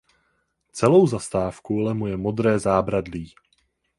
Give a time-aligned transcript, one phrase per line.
[0.71, 3.33] Celou zastávku lemuje modré zábradlí.